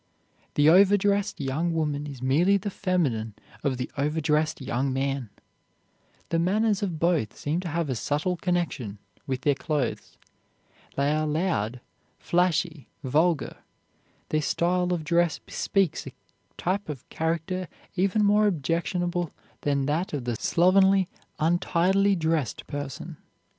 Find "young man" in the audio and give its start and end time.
4.59-5.29